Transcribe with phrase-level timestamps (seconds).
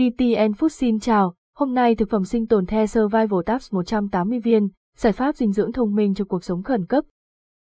[0.00, 4.68] ETN Food xin chào, hôm nay thực phẩm sinh tồn The Survival Tabs 180 viên,
[4.96, 7.04] giải pháp dinh dưỡng thông minh cho cuộc sống khẩn cấp.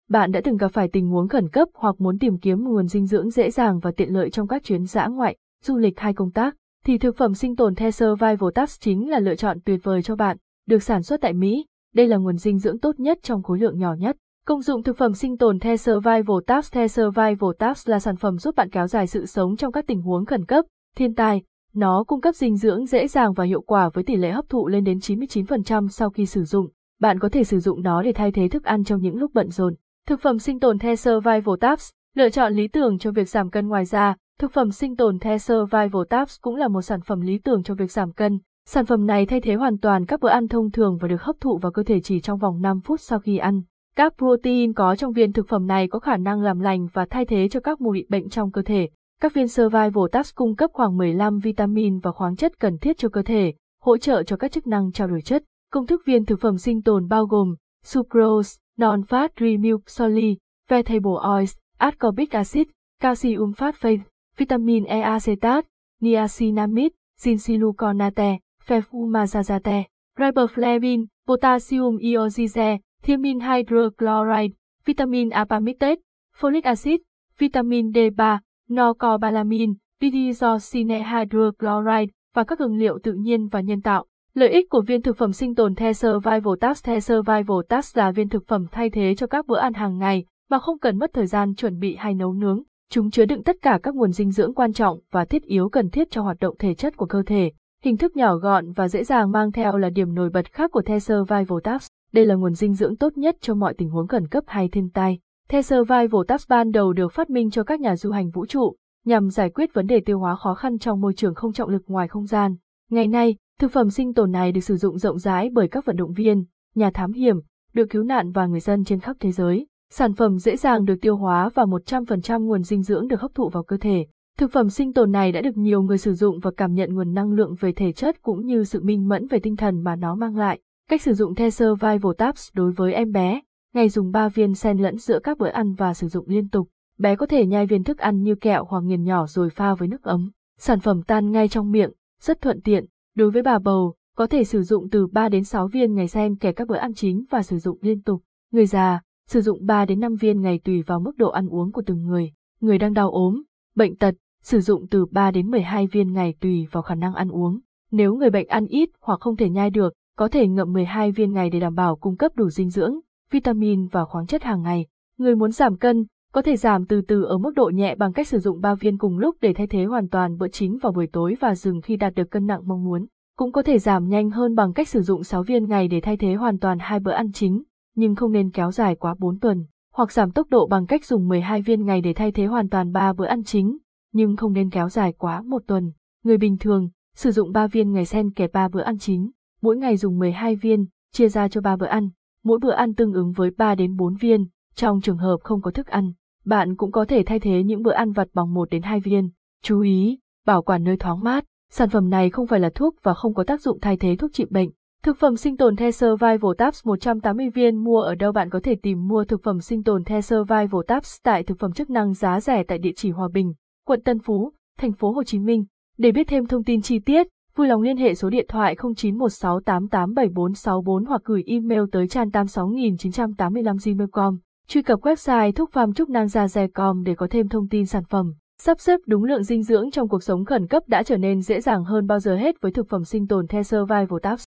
[0.10, 3.06] Bạn đã từng gặp phải tình huống khẩn cấp hoặc muốn tìm kiếm nguồn dinh
[3.06, 6.32] dưỡng dễ dàng và tiện lợi trong các chuyến dã ngoại, du lịch hay công
[6.32, 6.56] tác,
[6.86, 10.16] thì thực phẩm sinh tồn The Survival Tabs chính là lựa chọn tuyệt vời cho
[10.16, 10.38] bạn,
[10.68, 11.66] được sản xuất tại Mỹ.
[11.96, 14.18] Đây là nguồn dinh dưỡng tốt nhất trong khối lượng nhỏ nhất.
[14.46, 18.38] Công dụng thực phẩm sinh tồn The Survival Tabs The Survival Tabs là sản phẩm
[18.38, 21.42] giúp bạn kéo dài sự sống trong các tình huống khẩn cấp, thiên tai,
[21.74, 24.68] nó cung cấp dinh dưỡng dễ dàng và hiệu quả với tỷ lệ hấp thụ
[24.68, 26.68] lên đến 99% sau khi sử dụng.
[27.00, 29.50] Bạn có thể sử dụng nó để thay thế thức ăn trong những lúc bận
[29.50, 29.76] rộn.
[30.08, 33.68] Thực phẩm sinh tồn The Survival Tabs, lựa chọn lý tưởng cho việc giảm cân
[33.68, 37.38] ngoài ra, thực phẩm sinh tồn The Survival Tabs cũng là một sản phẩm lý
[37.38, 38.40] tưởng cho việc giảm cân.
[38.66, 41.36] Sản phẩm này thay thế hoàn toàn các bữa ăn thông thường và được hấp
[41.42, 43.62] thụ vào cơ thể chỉ trong vòng 5 phút sau khi ăn.
[43.96, 47.26] Các protein có trong viên thực phẩm này có khả năng làm lành và thay
[47.26, 48.90] thế cho các mùi bệnh trong cơ thể.
[49.22, 53.10] Các viên Survival Tax cung cấp khoảng 15 vitamin và khoáng chất cần thiết cho
[53.10, 55.44] cơ thể, hỗ trợ cho các chức năng trao đổi chất.
[55.72, 60.38] Công thức viên thực phẩm sinh tồn bao gồm sucrose, non-fat remilk soli,
[60.70, 62.68] vegetable oils, ascorbic acid,
[63.00, 64.00] calcium phosphate,
[64.38, 65.68] vitamin E acetate,
[66.02, 69.84] niacinamide, zinsiluconate, fefumazazate,
[70.18, 74.54] riboflavin, potassium iodide, thiamin hydrochloride,
[74.86, 76.02] vitamin A palmitate,
[76.42, 77.00] folic acid,
[77.40, 78.40] vitamin D3,
[78.76, 84.06] norcobalamin, pidizocine hydrochloride và các hương liệu tự nhiên và nhân tạo.
[84.34, 88.12] Lợi ích của viên thực phẩm sinh tồn The Survival Tax The Survival Tax là
[88.12, 91.14] viên thực phẩm thay thế cho các bữa ăn hàng ngày mà không cần mất
[91.14, 92.64] thời gian chuẩn bị hay nấu nướng.
[92.90, 95.90] Chúng chứa đựng tất cả các nguồn dinh dưỡng quan trọng và thiết yếu cần
[95.90, 97.52] thiết cho hoạt động thể chất của cơ thể.
[97.84, 100.82] Hình thức nhỏ gọn và dễ dàng mang theo là điểm nổi bật khác của
[100.82, 101.88] The Survival Tax.
[102.14, 104.90] Đây là nguồn dinh dưỡng tốt nhất cho mọi tình huống khẩn cấp hay thiên
[104.90, 105.20] tai.
[105.50, 108.76] The Survival Tabs ban đầu được phát minh cho các nhà du hành vũ trụ,
[109.06, 111.84] nhằm giải quyết vấn đề tiêu hóa khó khăn trong môi trường không trọng lực
[111.88, 112.56] ngoài không gian.
[112.90, 115.96] Ngày nay, thực phẩm sinh tồn này được sử dụng rộng rãi bởi các vận
[115.96, 116.44] động viên,
[116.76, 117.36] nhà thám hiểm,
[117.74, 119.68] đội cứu nạn và người dân trên khắp thế giới.
[119.92, 123.50] Sản phẩm dễ dàng được tiêu hóa và 100% nguồn dinh dưỡng được hấp thụ
[123.50, 124.06] vào cơ thể.
[124.38, 127.14] Thực phẩm sinh tồn này đã được nhiều người sử dụng và cảm nhận nguồn
[127.14, 130.16] năng lượng về thể chất cũng như sự minh mẫn về tinh thần mà nó
[130.16, 130.60] mang lại.
[130.90, 133.42] Cách sử dụng The Survival Tabs đối với em bé,
[133.74, 136.68] ngày dùng 3 viên xen lẫn giữa các bữa ăn và sử dụng liên tục.
[136.98, 139.88] Bé có thể nhai viên thức ăn như kẹo hoặc nghiền nhỏ rồi pha với
[139.88, 140.32] nước ấm.
[140.58, 142.86] Sản phẩm tan ngay trong miệng, rất thuận tiện.
[143.16, 146.36] Đối với bà bầu, có thể sử dụng từ 3 đến 6 viên ngày xen
[146.36, 148.22] kể các bữa ăn chính và sử dụng liên tục.
[148.52, 151.72] Người già, sử dụng 3 đến 5 viên ngày tùy vào mức độ ăn uống
[151.72, 152.32] của từng người.
[152.60, 153.44] Người đang đau ốm,
[153.76, 157.30] bệnh tật, sử dụng từ 3 đến 12 viên ngày tùy vào khả năng ăn
[157.30, 157.60] uống.
[157.92, 161.34] Nếu người bệnh ăn ít hoặc không thể nhai được, có thể ngậm 12 viên
[161.34, 163.00] ngày để đảm bảo cung cấp đủ dinh dưỡng,
[163.32, 164.86] vitamin và khoáng chất hàng ngày.
[165.18, 168.28] Người muốn giảm cân, có thể giảm từ từ ở mức độ nhẹ bằng cách
[168.28, 171.08] sử dụng 3 viên cùng lúc để thay thế hoàn toàn bữa chính vào buổi
[171.08, 173.06] tối và dừng khi đạt được cân nặng mong muốn.
[173.38, 176.18] Cũng có thể giảm nhanh hơn bằng cách sử dụng 6 viên ngày để thay
[176.18, 177.64] thế hoàn toàn hai bữa ăn chính,
[177.96, 181.28] nhưng không nên kéo dài quá 4 tuần, hoặc giảm tốc độ bằng cách dùng
[181.28, 183.78] 12 viên ngày để thay thế hoàn toàn 3 bữa ăn chính,
[184.14, 185.92] nhưng không nên kéo dài quá một tuần.
[186.24, 189.32] Người bình thường, sử dụng 3 viên ngày xen kẹp 3 bữa ăn chính,
[189.62, 192.10] mỗi ngày dùng 12 viên, chia ra cho 3 bữa ăn
[192.44, 195.72] mỗi bữa ăn tương ứng với 3 đến 4 viên, trong trường hợp không có
[195.72, 196.12] thức ăn,
[196.46, 199.30] bạn cũng có thể thay thế những bữa ăn vặt bằng 1 đến 2 viên.
[199.64, 203.14] Chú ý, bảo quản nơi thoáng mát, sản phẩm này không phải là thuốc và
[203.14, 204.70] không có tác dụng thay thế thuốc trị bệnh.
[205.04, 208.76] Thực phẩm sinh tồn The Survival Tabs 180 viên mua ở đâu bạn có thể
[208.76, 212.40] tìm mua thực phẩm sinh tồn The Survival Tabs tại thực phẩm chức năng giá
[212.40, 213.54] rẻ tại địa chỉ Hòa Bình,
[213.86, 215.66] quận Tân Phú, thành phố Hồ Chí Minh.
[215.98, 221.06] Để biết thêm thông tin chi tiết, Vui lòng liên hệ số điện thoại 0916887464
[221.06, 226.28] hoặc gửi email tới chan 86985 gmail com Truy cập website thúc pham trúc nang
[226.28, 228.34] gia com để có thêm thông tin sản phẩm.
[228.58, 231.62] Sắp xếp đúng lượng dinh dưỡng trong cuộc sống khẩn cấp đã trở nên dễ
[231.62, 234.44] dàng hơn bao giờ hết với thực phẩm sinh tồn The Survival Tabs.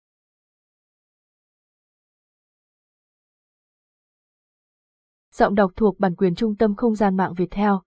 [5.33, 7.81] Giọng đọc thuộc bản quyền Trung tâm Không gian mạng Việt Theo.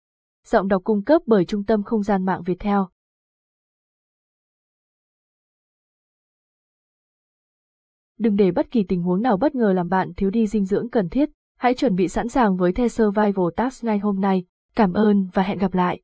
[0.46, 2.88] Giọng đọc cung cấp bởi Trung tâm Không gian mạng Việt Theo.
[8.22, 10.90] Đừng để bất kỳ tình huống nào bất ngờ làm bạn thiếu đi dinh dưỡng
[10.90, 11.30] cần thiết.
[11.58, 14.44] Hãy chuẩn bị sẵn sàng với The Survival Task ngay hôm nay.
[14.76, 16.00] Cảm ơn và hẹn gặp lại.